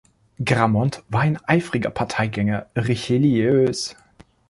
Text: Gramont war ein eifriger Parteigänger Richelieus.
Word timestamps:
Gramont 0.43 1.03
war 1.09 1.21
ein 1.21 1.37
eifriger 1.45 1.91
Parteigänger 1.91 2.65
Richelieus. 2.75 3.95